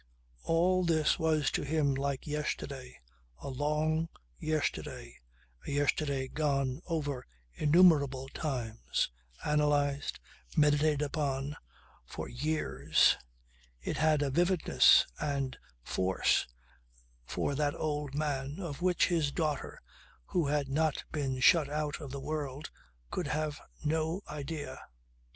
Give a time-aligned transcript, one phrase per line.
[0.41, 2.97] All this was to him like yesterday,
[3.37, 5.19] a long yesterday,
[5.67, 9.11] a yesterday gone over innumerable times,
[9.45, 10.19] analysed,
[10.57, 11.55] meditated upon
[12.07, 13.15] for years.
[13.79, 16.47] It had a vividness and force
[17.23, 19.83] for that old man of which his daughter
[20.25, 22.71] who had not been shut out of the world
[23.11, 24.81] could have no idea.